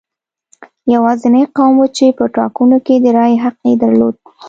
[0.93, 4.15] یوازینی قوم و چې په ټاکنو کې د رایې حق یې درلود.